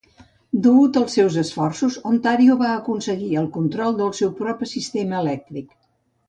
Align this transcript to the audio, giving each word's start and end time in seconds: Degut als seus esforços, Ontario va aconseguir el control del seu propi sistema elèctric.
Degut 0.67 0.95
als 1.01 1.17
seus 1.17 1.35
esforços, 1.41 1.97
Ontario 2.11 2.55
va 2.63 2.71
aconseguir 2.77 3.29
el 3.43 3.51
control 3.59 4.01
del 4.01 4.11
seu 4.21 4.33
propi 4.41 4.71
sistema 4.75 5.21
elèctric. 5.25 5.71